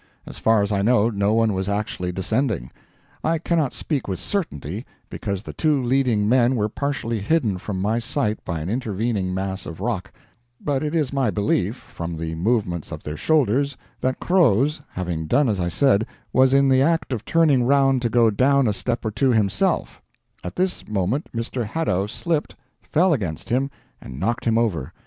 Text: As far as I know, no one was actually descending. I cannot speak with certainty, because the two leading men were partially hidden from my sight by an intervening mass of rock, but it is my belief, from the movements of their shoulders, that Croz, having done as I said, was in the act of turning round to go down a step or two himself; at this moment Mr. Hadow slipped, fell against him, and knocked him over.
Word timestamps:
As 0.25 0.39
far 0.39 0.63
as 0.63 0.71
I 0.71 0.81
know, 0.81 1.11
no 1.11 1.33
one 1.33 1.53
was 1.53 1.69
actually 1.69 2.11
descending. 2.11 2.71
I 3.23 3.37
cannot 3.37 3.71
speak 3.71 4.07
with 4.07 4.19
certainty, 4.19 4.83
because 5.11 5.43
the 5.43 5.53
two 5.53 5.79
leading 5.83 6.27
men 6.27 6.55
were 6.55 6.69
partially 6.69 7.19
hidden 7.19 7.59
from 7.59 7.79
my 7.79 7.99
sight 7.99 8.43
by 8.43 8.61
an 8.61 8.67
intervening 8.67 9.31
mass 9.31 9.67
of 9.67 9.79
rock, 9.79 10.11
but 10.59 10.81
it 10.81 10.95
is 10.95 11.13
my 11.13 11.29
belief, 11.29 11.75
from 11.75 12.17
the 12.17 12.33
movements 12.33 12.91
of 12.91 13.03
their 13.03 13.15
shoulders, 13.15 13.77
that 13.99 14.19
Croz, 14.19 14.81
having 14.89 15.27
done 15.27 15.47
as 15.47 15.59
I 15.59 15.69
said, 15.69 16.07
was 16.33 16.51
in 16.51 16.67
the 16.67 16.81
act 16.81 17.13
of 17.13 17.23
turning 17.23 17.63
round 17.67 18.01
to 18.01 18.09
go 18.09 18.31
down 18.31 18.67
a 18.67 18.73
step 18.73 19.05
or 19.05 19.11
two 19.11 19.29
himself; 19.31 20.01
at 20.43 20.55
this 20.55 20.87
moment 20.87 21.29
Mr. 21.31 21.63
Hadow 21.63 22.07
slipped, 22.07 22.55
fell 22.81 23.13
against 23.13 23.49
him, 23.49 23.69
and 24.01 24.19
knocked 24.19 24.45
him 24.45 24.57
over. 24.57 24.93